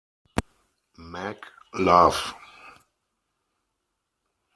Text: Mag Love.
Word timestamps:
Mag 1.11 1.37
Love. 1.77 2.33